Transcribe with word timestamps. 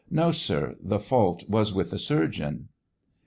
No, 0.09 0.31
sir; 0.31 0.77
the 0.81 0.97
fault 0.97 1.47
was 1.47 1.75
with 1.75 1.91
the 1.91 1.99
surgeon. 1.99 2.69